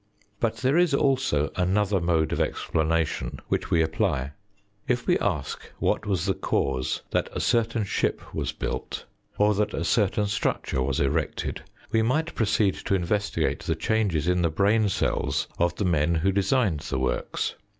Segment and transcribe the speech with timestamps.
[0.39, 4.31] But there is also another mode of explanation which we apply.
[4.87, 9.05] If we ask what was the cause that a certain ship was built,
[9.37, 11.61] or that a certain structure was erected,
[11.91, 16.31] we might proceed to investigate the changes in the brain cells of the men who
[16.31, 17.53] designed the works.